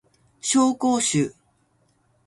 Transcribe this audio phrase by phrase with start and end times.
[0.41, 1.35] 紹興酒